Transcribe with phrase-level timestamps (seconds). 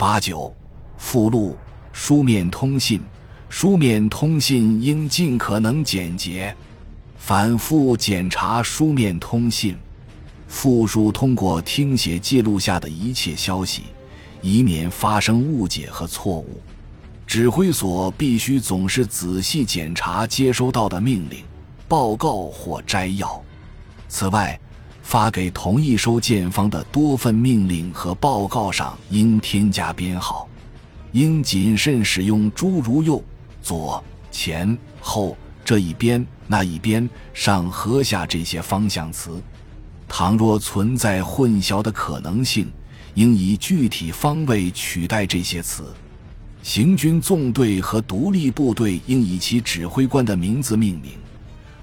[0.00, 0.50] 八九
[0.96, 1.54] 附录
[1.92, 3.02] 书面通信，
[3.50, 6.56] 书面通信应尽可能简洁，
[7.18, 9.76] 反复检查书面通信。
[10.48, 13.82] 复述通过听写记录下的一切消息，
[14.40, 16.62] 以免发生误解和错误。
[17.26, 21.44] 指挥所必须总是仔细检查接收到的命令、
[21.86, 23.38] 报告或摘要。
[24.08, 24.58] 此外，
[25.10, 30.48] 发给同一收件方的多份命令和报告上应添加编号，
[31.10, 33.20] 应谨慎使用诸如右、
[33.60, 39.42] 左、前、后这一边、那一边、上和下这些方向词。
[40.08, 42.70] 倘若存在混淆的可能性，
[43.14, 45.92] 应以具体方位取代这些词。
[46.62, 51.14] 行军纵队和独立部队应以其指挥官的名字命名，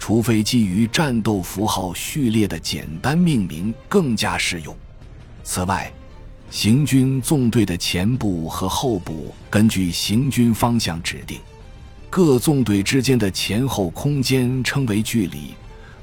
[0.00, 4.74] 除非基于战斗符号序列的简单命名更加适用。
[5.44, 5.92] 此外，
[6.50, 11.38] 行军纵队的前部和后部根据行军方向指定，
[12.08, 15.54] 各纵队之间的前后空间称为距离。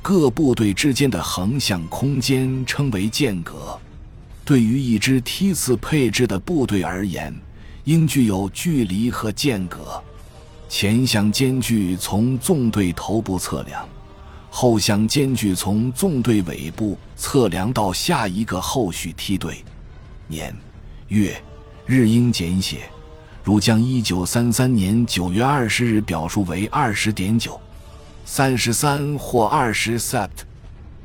[0.00, 3.78] 各部队之间的横向空间称为间隔。
[4.44, 7.32] 对于一支梯次配置的部队而言，
[7.84, 10.02] 应具有距离和间隔。
[10.74, 13.86] 前向间距从纵队头部测量，
[14.48, 19.62] 后向间距从纵队尾部测量到下一个后续梯队。
[20.26, 20.56] 年、
[21.08, 21.36] 月、
[21.84, 22.88] 日应简写，
[23.44, 27.60] 如将一九三三年九月二十日表述为二十点九。
[28.24, 30.30] 三十三或二十 sept，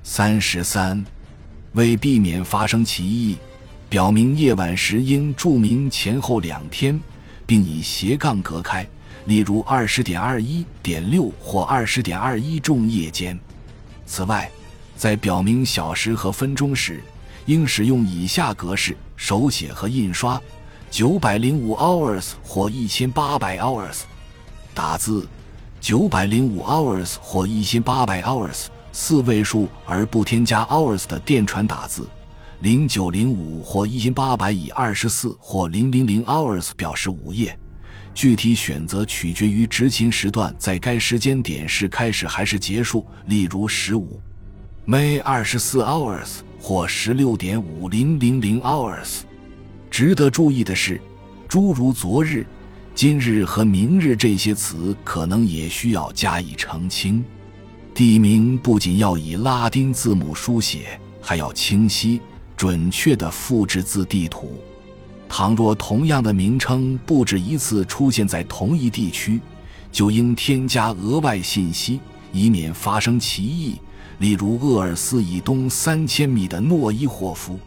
[0.01, 1.05] 三十三，
[1.73, 3.35] 为避免发生歧义，
[3.89, 6.97] 表明夜晚时应注明前后两天，
[7.45, 8.87] 并以斜杠隔开，
[9.25, 13.37] 例如二十点二一点六或二十点二一中夜间。
[14.05, 14.49] 此外，
[14.95, 17.03] 在表明小时和分钟时，
[17.45, 20.41] 应使用以下格式手写和印刷：
[20.89, 24.01] 九百零五 hours 或一千八百 hours，
[24.73, 25.27] 打字。
[25.79, 32.09] 九百零五 hours 或一千八百 hours 四位数而不添加 hours 的电传打字，
[32.61, 37.57] 零九零五或一千八百以二十四或零零零 hours 表示午夜，
[38.17, 43.05] 具体选择取决于执勤时段在该时间点是开始还是结束。
[43.27, 44.19] 例如十五
[44.87, 49.19] May 二十四 hours 或十六点五零零零 hours。
[49.91, 50.99] 值得注意的是，
[51.47, 52.43] 诸如昨日。
[52.95, 57.23] 今日和明日这些词可能也需要加以澄清。
[57.93, 62.19] 地名不仅要以拉丁字母书写，还要清晰
[62.55, 64.59] 准确地复制自地图。
[65.29, 69.39] 倘若同样的名称不止一次出现在同一地区，
[69.91, 71.99] 就应添加额外信息，
[72.31, 73.75] 以免发生歧义。
[74.19, 77.59] 例如，厄尔斯以东三千米的诺伊霍夫。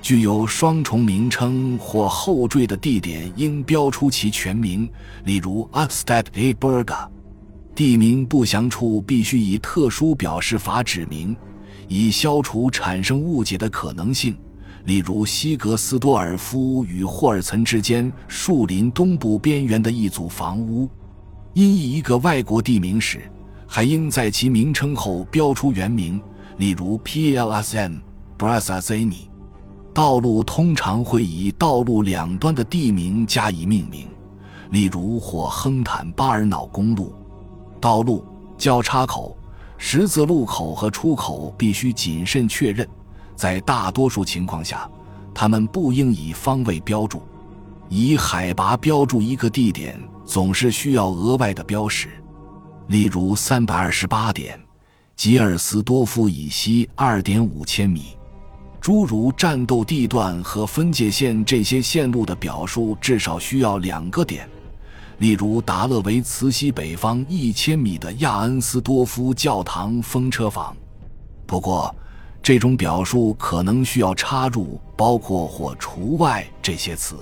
[0.00, 4.88] 具有双重名称或后缀的地点应标出其全名，
[5.24, 7.06] 例如 u p s t a t a Berga。
[7.74, 11.36] 地名不详处必须以特殊表示法指明，
[11.88, 14.36] 以消除产生误解的可能性。
[14.84, 20.88] 例如，西格斯多尔夫与霍尔岑之间树林东部边缘的一组房屋。
[21.54, 23.30] 因译一个外国地名时，
[23.66, 26.20] 还应在其名称后标出原名，
[26.56, 28.00] 例如 Plsm
[28.38, 29.28] Brasazeni。
[29.94, 34.08] 道路通常会以道路两端的地名加以命名，
[34.70, 37.14] 例如或亨坦巴尔瑙公路。
[37.78, 38.24] 道路
[38.56, 39.36] 交叉口、
[39.76, 42.88] 十字路口和出口必须谨慎确认，
[43.34, 44.88] 在大多数情况下，
[45.34, 47.22] 它们不应以方位标注。
[47.88, 52.08] 以海拔标注一个地点总是需要额外的标识，
[52.88, 54.58] 例如三百二十八点，
[55.14, 58.16] 吉尔斯多夫以西二点五千米。
[58.80, 64.48] 诸如战斗地段和分界线这些线路的表述，至少需要两个点，
[65.18, 70.74] 例如达勒维茨西北方一千米的亚恩斯多夫教堂风车房。
[71.46, 71.94] 不过，
[72.42, 77.16] 这种表述可能需要插入“包括或除外”这些词。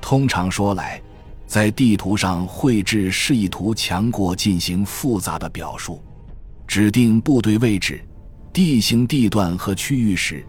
[0.00, 1.00] 通常说来，
[1.46, 6.02] 在地图上绘制示意图强过进行复杂的表述。
[6.66, 8.04] 指定部队位置、
[8.52, 10.44] 地形地段和区域时。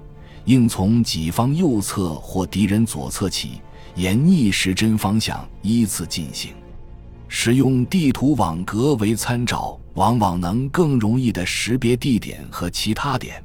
[0.46, 3.62] 应从己方右侧或敌人左侧起，
[3.94, 6.52] 沿逆时针方向依次进行。
[7.28, 13.42] 使用地图网格为参照，往往能更容易地识别地点和其他点，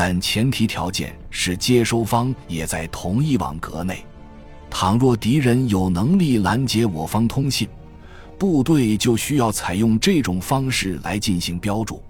[0.00, 4.04] 但前提条件是接收方也在同一网格内。
[4.70, 7.66] 倘若敌人有能力拦截我方通信，
[8.38, 12.00] 部队就需要采用这种方式来进行标注，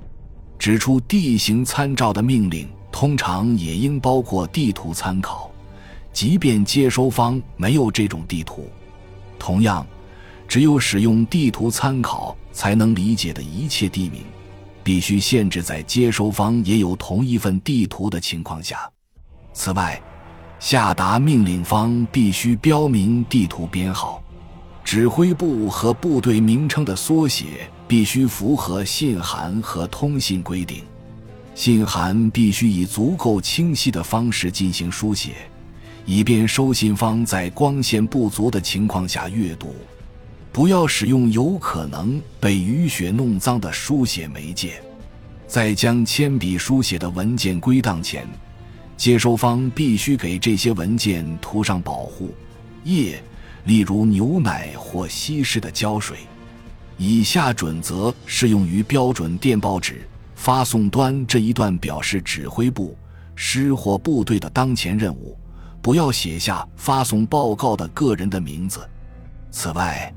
[0.59, 2.69] 指出地形参照的命令。
[2.93, 5.51] 通常也应包括地图参考，
[6.13, 8.69] 即便接收方没有这种地图，
[9.39, 9.87] 同样，
[10.47, 14.21] 只有使用地图参考才能理解的一切地名，
[14.89, 18.91] 必须限制在接收方也有同一份地图的情况下。
[19.53, 20.03] 此外，
[20.59, 24.23] 下达命令方必须标明地图编号，
[24.83, 30.83] 指挥部和部队名称的缩写必须符合信函和通信规定。
[31.55, 35.33] 信函必须以足够清晰的方式进行书写，
[36.07, 39.75] 以便收信方在光线不足的情况下阅读。
[40.53, 44.83] 不要使用有可能被雨雪弄脏的书写媒介。
[45.47, 48.27] 在将铅笔书写的文件归档前。
[48.97, 52.35] 接收方必须给这些文件涂上保护
[52.83, 53.23] 液，
[53.65, 56.19] 例如牛奶或稀释的胶水。
[56.97, 60.05] 以下准则适用于标准电报纸
[60.35, 62.99] 发送端这一段，表示指挥部、
[63.37, 65.39] 师或部队的当前任务。
[65.81, 68.81] 不要写下发送报告的个人的名字。
[69.53, 70.13] 此外，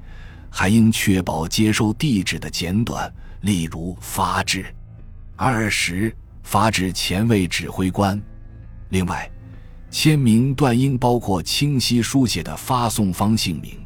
[0.52, 3.12] 还应确保接收地址的简短，
[3.42, 4.66] 例如发至。
[5.36, 8.22] 二十，发至前卫指挥官。
[8.90, 9.28] 另外，
[9.90, 13.80] 签名段应包括清晰书写的发送方姓名，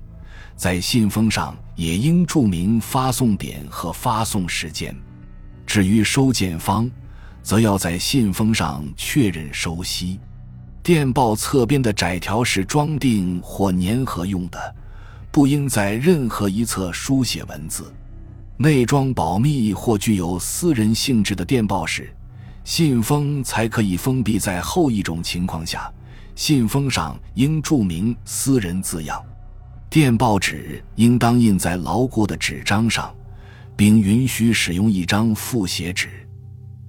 [0.55, 4.93] 在信封上也应注明发送点和发送时间。
[5.65, 6.89] 至于收件方，
[7.41, 10.19] 则要在信封上确认收悉。
[10.83, 14.75] 电报侧边的窄条是装订或粘合用的，
[15.35, 17.93] 不应在任何一侧书写文字。
[18.55, 22.09] 内装保密或具有私人性质的电报时。
[22.63, 25.91] 信封才可以封闭在后一种情况下，
[26.35, 29.21] 信封上应注明“私人”字样。
[29.89, 33.13] 电报纸应当印在牢固的纸张上，
[33.75, 36.07] 并允许使用一张复写纸。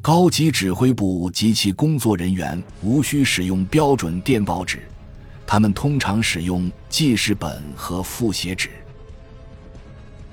[0.00, 4.78] 高级指挥部及其工作人员无需使用标准电报纸，
[5.46, 8.68] 他们通常使用记事本和复写纸。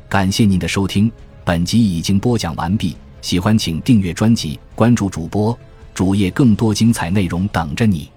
[0.09, 1.11] 感谢您的收听，
[1.45, 2.97] 本集已经播讲完毕。
[3.21, 5.57] 喜欢请订阅专辑，关注主播
[5.93, 8.11] 主页，更多精彩内容等着你。